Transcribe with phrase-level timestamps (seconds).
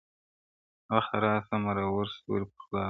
[0.95, 2.79] وخته راسه مرور ستوري پخلا کړو-